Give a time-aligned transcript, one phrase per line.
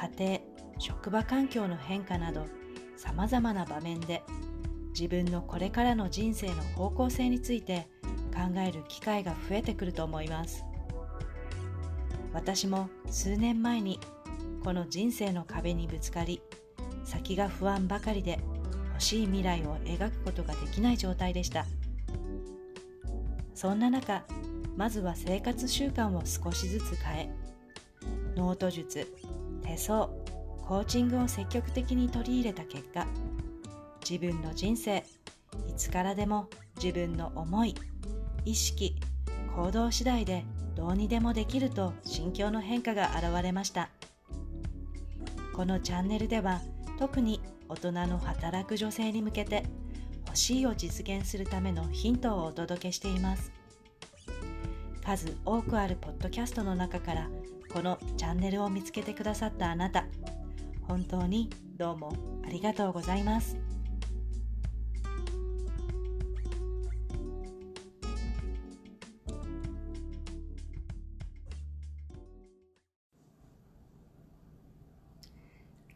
[0.00, 0.40] 家庭、
[0.78, 2.46] 職場環境の変化など、
[2.96, 4.22] 様々な場面で
[4.98, 7.86] 自分のこれからの人生の方向性について
[8.32, 10.64] 考える機会が増えてくると思います。
[12.32, 14.00] 私も数年前に
[14.64, 16.40] この人生の壁にぶつかり、
[17.04, 18.38] 先が不安ばかりで
[18.92, 21.66] 欲しい未来を描くことができない状態でした。
[23.54, 24.24] そんな中、
[24.78, 27.30] まずは生活習慣を少しずつ変え、
[28.34, 29.06] ノート術、
[29.64, 30.06] 手相、
[30.66, 33.06] コーチングを積極的に取り入れた結果、
[34.08, 35.04] 自分の人生、
[35.68, 36.48] いつからでも
[36.82, 37.74] 自分の思い、
[38.44, 38.96] 意識、
[39.54, 40.44] 行動次第で
[40.74, 43.90] どうにでもできると心境の変化が現れました。
[45.54, 46.60] このチャンネルでは
[46.98, 49.64] 特に大人の働く女性に向けて
[50.26, 53.52] 欲しいを実現するためのヒントをお届けしています。
[55.04, 57.28] 数多くあるポッドキャストの中から
[57.72, 60.04] このチャンネルを見つけてくださったあなた、
[60.88, 62.12] 本当にどうも
[62.44, 63.56] ありがとうございます。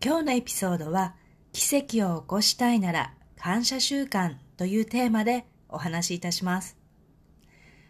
[0.04, 1.14] 今日のエピソードは
[1.52, 6.76] 奇跡を起こしたいなら感謝習慣というテーマでお話しいたします。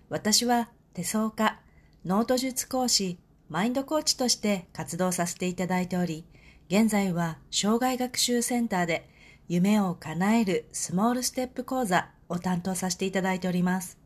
[0.08, 1.58] 私は手相家、
[2.05, 3.18] ノート術講師、
[3.48, 6.24] マインドコーチとして活動させていただいており、
[6.68, 9.08] 現在は生涯学習センターで
[9.48, 13.98] 夢を叶えるスモールステップ講座を担当させていただいております。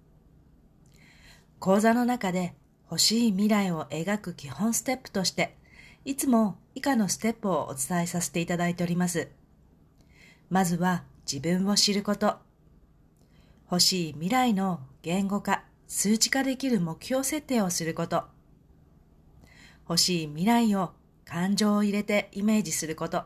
[1.61, 2.55] 講座の中で
[2.91, 5.57] 欲しい未来を描く基本ステップとして、
[6.05, 9.29] いつも以下のステップをお伝えさせていただいております。
[10.51, 12.37] まずは自分を知ること。
[13.71, 18.25] 欲しい未来の言語化、数値化できる目標設定をすること。
[19.89, 20.93] 欲しい未来を
[21.25, 23.25] 感情を入れてイメージすること。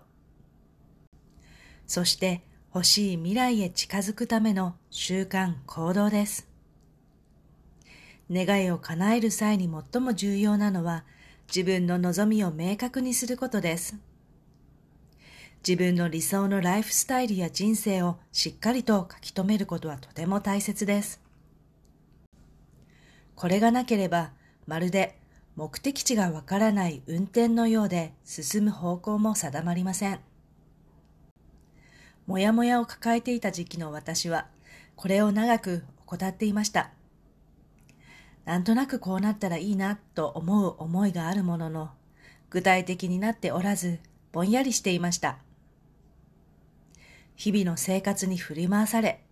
[1.87, 2.43] そして
[2.75, 6.49] 欲しい未来へ近づくための習慣行動です。
[8.31, 11.05] 願いを叶える際に最も重要なのは
[11.49, 13.97] 自分の望みを明確にすることです。
[15.67, 21.21] 自分の理想のライフスタイルや人生をしっかりと書き留めることはとても大切です。
[23.37, 24.33] これがなければ、
[24.67, 25.19] まるで
[25.55, 30.21] 目的地がわからない運転のようで進む方向も定まりません。
[32.27, 34.47] もやもやを抱えていた時期の私は、
[34.97, 36.91] これを長く怠っていました。
[38.45, 41.91] なんとなくこうなったらいいなと思う思いがあるものの、
[42.49, 43.99] 具体的になっておらず、
[44.33, 45.39] ぼんやりしていました。
[47.37, 49.23] 日々の生活に振り回され、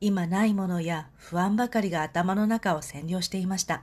[0.00, 3.82] 今ないものや不安ばかりが頭の中を占領していました。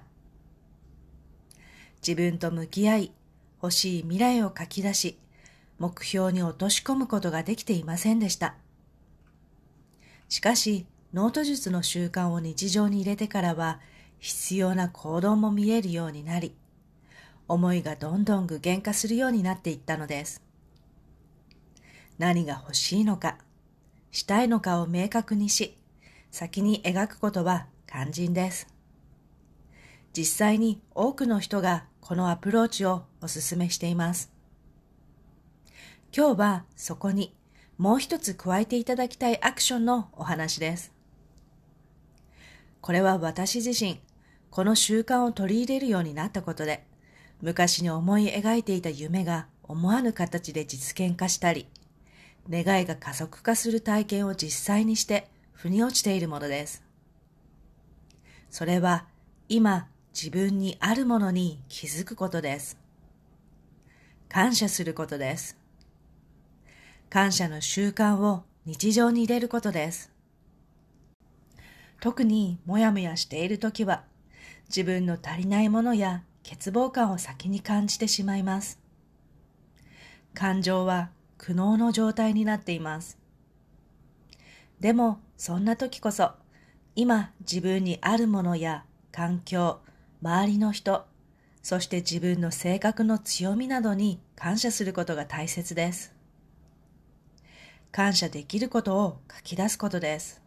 [2.05, 3.11] 自分と向き合い、
[3.61, 5.17] 欲しい未来を書き出し、
[5.77, 8.55] 目標に落とし込むことができていませんでした。
[10.29, 13.79] しかし、ノート術の習慣を日常に入れてからは、
[14.19, 16.55] 必要な行動も見えるようになり、
[17.47, 20.41] 思いがどんどん具現化するようになっていったのです。
[22.17, 23.37] 何が欲しいのか、
[24.11, 25.77] したいのかを明確にし、
[26.31, 28.67] 先に描くことは肝心です。
[30.13, 34.31] 実際に多くの人がこのアプローチをお勧めしています。
[36.15, 37.33] 今日はそこに
[37.77, 40.91] もう一つ加えていただきたいアクションのお話です。
[42.81, 44.01] これは私自身、
[44.49, 46.85] この習慣を取り入れるようになったことで、
[47.41, 51.67] 昔に思い描いていた夢が思わぬ形で実現化したり、
[52.49, 56.83] 願いが加速化する体験を実際にして腑に落ちているものです。
[58.49, 59.05] それは
[59.47, 62.77] 今自分にあるものに気づくことです。
[64.29, 65.57] 感謝することです。
[67.09, 70.11] 感謝の習慣を日常に入れることです。
[71.99, 74.03] 特にもやもやしているときは、
[74.67, 78.79] 自分の足りないものや欠乏感を先に感じてしまいます。
[80.33, 83.17] 感情は苦悩の状態になっています。
[84.79, 86.31] でも、そんな時こそ、
[86.95, 89.79] 今自分にあるものや環境、
[90.23, 91.05] 周りの人、
[91.63, 96.13] そして自分の性格の強みなどに感謝することが大切です。
[97.91, 100.41] 感謝できることを書き出すことです。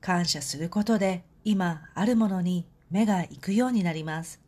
[0.00, 4.40] 感謝することで今あるものに目が行くようになります。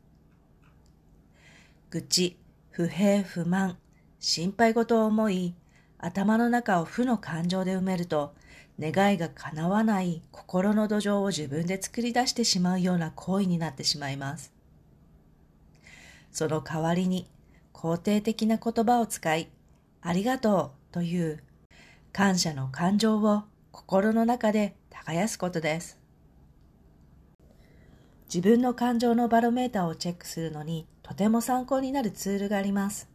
[1.91, 2.39] 愚痴、
[2.71, 3.79] 不平不満、
[4.21, 5.57] 心配事を思い、
[5.99, 8.33] 頭の中を負の感情で埋めると、
[8.81, 14.53] 願いが叶わない心の土壌を自分で作り出してしまうような行為になってしまいます。
[16.33, 17.29] その代わりに
[17.75, 19.49] 肯定的な言葉を使い、
[20.01, 21.43] ありがとうという
[22.13, 23.43] 感謝の感情を
[23.73, 25.99] 心の中で耕すことです。
[28.33, 33.10] 自分の感情のバロメーターをチェックするのにとても参考になるツールがあります。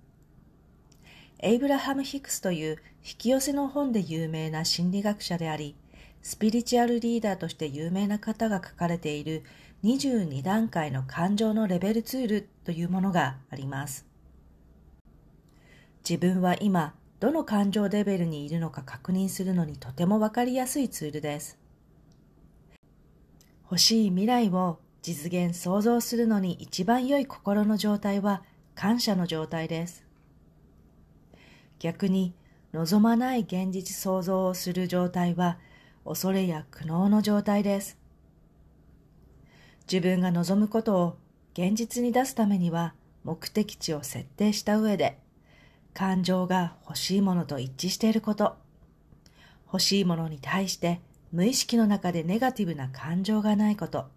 [1.46, 5.76] エイブラハム・ヒクスという引き寄せの本で有名な心理学者であり、
[6.24, 9.44] スピリチュアルリーダーとして有名な方が書かれている
[9.84, 14.08] 22段階の感情のレベルツールというものがあります。
[16.00, 21.60] 自分は今どの感情レベルにいるのか確認するのにとてもわかりやすいツールです。
[23.66, 28.42] 欲しい未来を実現想像するのに一番良い心の状態は
[28.74, 30.05] 感謝の状態です。
[31.80, 32.33] 逆に
[32.74, 35.57] 望まない現実想像をする状態は
[36.04, 37.98] 恐れや苦悩の状態です。
[39.92, 41.18] 自分が望むことを
[41.54, 42.94] 現実に出すためには
[43.24, 45.18] 目的地を設定した上で
[45.94, 48.57] 感情が欲しいものと一致していること、
[49.68, 51.00] 欲しいものに対して
[51.31, 54.07] 無意識の中でネガティブな感情がないこと、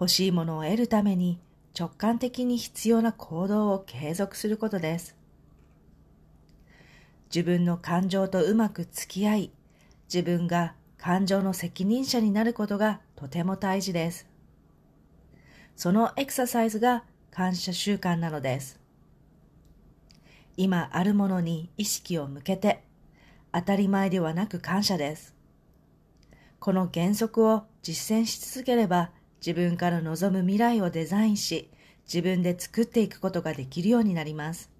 [0.00, 1.38] 欲しいものを得るために
[1.78, 5.17] 直感的に必要な行動を継続することです。
[7.34, 9.50] 自分の感情とうまく付き合い、
[10.12, 14.26] 自分が感情の責任者になることがとても大事です。
[15.76, 18.80] そのエクササイズが感謝習慣なのです。
[20.56, 22.82] 今あるものに意識を向けて、
[23.52, 25.36] 当たり前ではなく感謝です。
[26.58, 29.10] この原則を実践し続ければ、
[29.40, 31.70] 自分から望む未来をデザインし、
[32.12, 34.77] 自分で作っていくことができるようになります。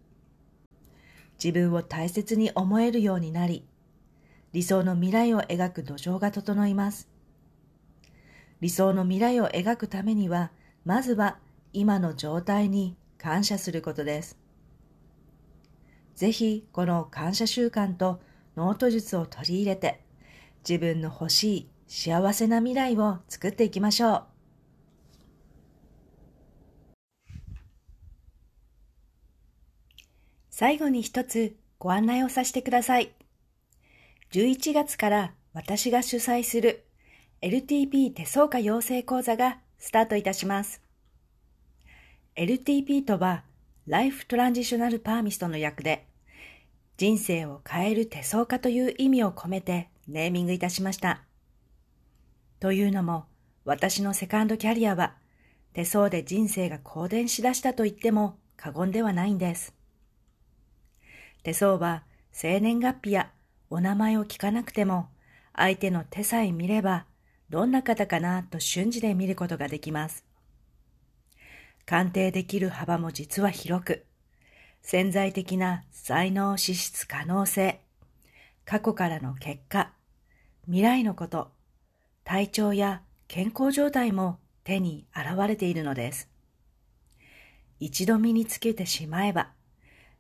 [1.43, 3.64] 自分を大切に思えるようになり、
[4.52, 7.08] 理想の未来を描く土壌が整います。
[8.61, 10.50] 理想の未来を描くためには、
[10.85, 11.38] まずは
[11.73, 14.38] 今の状態に感謝することです。
[16.14, 18.20] ぜひこの感謝習慣と
[18.56, 20.00] ノート術を取り入れて
[20.69, 24.38] 自分の欲しい幸せな未来を作っていきましょう。
[30.58, 33.12] 最後に一つご案内をさせてください。
[34.32, 36.84] 11月から私が主催する
[37.43, 40.82] LTP 手相家養成講座がスタートいたします。
[42.34, 43.44] LTP とは
[43.87, 46.08] ライフトランジショナルパーミストの役で
[46.96, 51.22] 人生を変える手相家という意味を込めてネーミングいたしました。
[52.58, 53.26] というのも、
[53.64, 55.14] 私のセカンドキャリアは
[55.72, 59.77] 手相で人生が好転しだしたと言っても過言ではないんです。
[61.48, 63.30] 手相は生年月日や
[63.70, 65.08] お名前を聞かなくても
[65.56, 67.06] 相手の手さえ見れば
[67.48, 70.26] どんな方かなと瞬時で見ることができます。
[71.86, 74.05] 鑑定できる幅も実は広く、
[74.82, 77.81] 潜在的な才能資質可能性、
[78.67, 79.90] 過去からの結果、
[80.67, 81.50] 未来のこと、
[82.24, 86.28] 体調や健康状態も手に現れているのです。
[87.81, 89.52] 一度身につけてしまえば、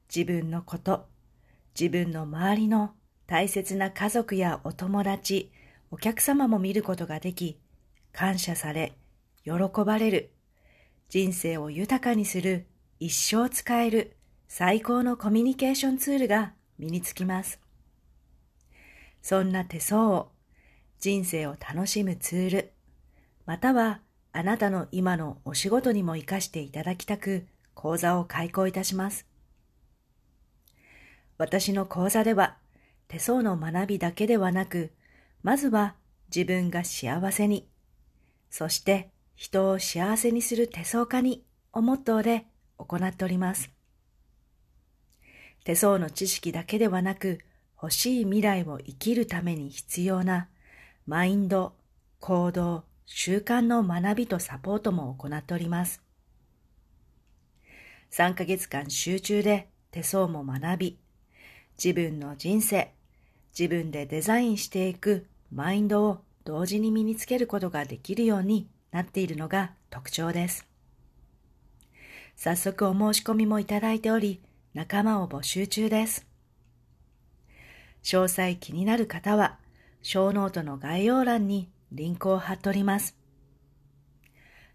[0.08, 1.06] 自分のこと、
[1.78, 2.90] 自分の周りの
[3.28, 5.52] 大切な家族やお友達、
[5.92, 7.60] お客様も見ることができ、
[8.12, 8.94] 感謝され、
[9.44, 9.52] 喜
[9.86, 10.32] ばれる、
[11.08, 12.66] 人生を豊かにする、
[12.98, 14.16] 一生使える、
[14.48, 17.60] 最高のコミュニケーションツールが身につきます。
[19.22, 20.32] そんな手相を
[20.98, 22.72] 人生を楽しむツール、
[23.46, 24.00] または
[24.32, 29.28] あなたの今のお仕事にも活かしていただきたく講座を開講いたします。
[31.38, 32.56] 私の講座では
[33.06, 34.92] 手相の学びだけではなく、
[35.42, 35.94] まずは
[36.34, 37.68] 自分が幸せに、
[38.50, 43.70] そして人を幸せにする手相家にをモットーで行っております。
[45.64, 47.38] 手相の知識だけではなく、
[47.80, 50.48] 欲しい未来を生きるために必要な
[51.06, 51.74] マインド、
[52.18, 56.02] 行動、習慣の学びとサポートも行っております。
[58.10, 60.98] 3ヶ月間集中で手相も学び、
[61.82, 62.92] 自分の人生、
[63.56, 70.66] 自分でデザインしていくマインドを同時に身につけることができるようになっているのが特徴です。
[72.34, 74.40] 早速お申し込みもいただいており、
[74.74, 76.26] 仲間を募集中です。
[78.02, 79.58] 詳細気になる方は、
[80.02, 83.16] ショーノートの概要欄にリンクを貼っております。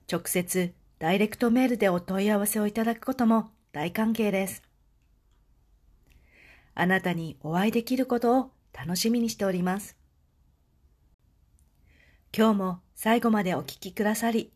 [0.10, 4.73] 直接ダイレクトメールでお問い合わせをいただくことも大歓迎です。
[6.76, 9.96] あなたにお会いできることを楽しみにしております。
[12.36, 14.52] 今日も最後までお聴きくださり、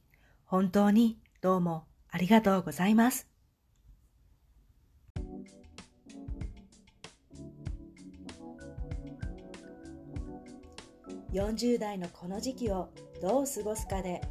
[0.45, 3.27] 本当にどうもありがとうございます。
[11.33, 12.89] 40代のこの時期を
[13.21, 14.21] どう過ごすかで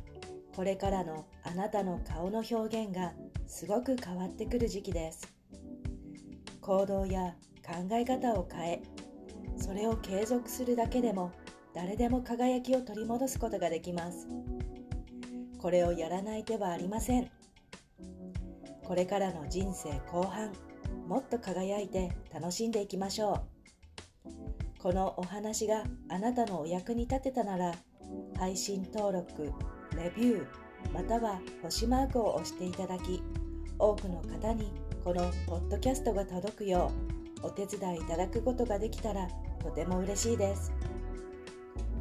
[0.56, 3.12] これからのあなたの顔の表現が
[3.46, 5.28] すごく変わってくる時期です
[6.60, 7.34] 行動や
[7.66, 8.82] 考え方を変え
[9.56, 11.32] それを継続するだけでも
[11.74, 14.26] 誰でも輝きを取り戻すことができます。
[15.58, 17.30] これをやらない手はありません。
[18.84, 20.52] これからの人生後半
[21.06, 23.56] もっと輝いて楽しんでいきましょう。
[24.78, 27.74] このお話があなたのお役に立てたなら
[28.38, 29.52] 配信登録
[29.96, 30.46] レビュー
[30.94, 33.20] または星マークを押していただき
[33.78, 34.70] 多くの方に
[35.02, 37.05] このポッドキャストが届くよう
[37.42, 39.28] お手伝いいただくことができたら
[39.62, 40.72] とても嬉しいです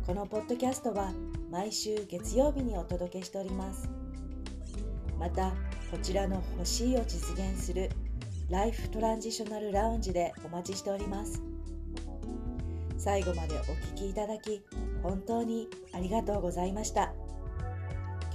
[0.06, 1.12] このポッドキャストは
[1.51, 3.89] 毎週月曜日にお届けしております
[5.20, 5.51] また
[5.92, 7.89] こちらの欲しいを実現する
[8.50, 11.42] ライフトランジショナルラウンジでお待ちしております
[12.98, 13.65] 最後までお聴
[13.96, 14.62] きいただき
[15.04, 17.13] 本当にありがとうございました。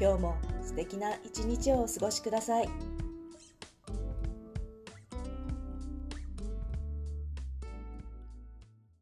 [0.01, 2.90] 今日も素敵な一日をお過ごしください。